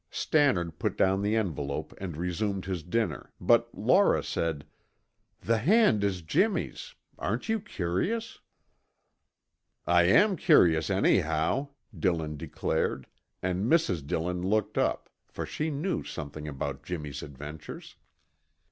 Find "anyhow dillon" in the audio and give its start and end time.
10.89-12.35